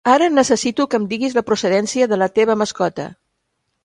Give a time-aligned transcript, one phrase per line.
[0.11, 3.07] Ara necessito que em diguis la procedència de la teva mascota.